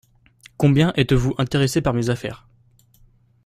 [0.57, 2.47] Combien êtes-vous intéressé par mes affaires?